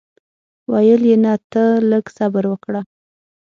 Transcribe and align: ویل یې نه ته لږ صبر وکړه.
ویل 0.71 1.01
یې 1.09 1.15
نه 1.25 1.33
ته 1.51 1.63
لږ 1.89 2.05
صبر 2.17 2.43
وکړه. 2.51 2.81